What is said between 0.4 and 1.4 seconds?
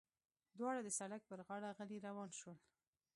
دواړه د سړک پر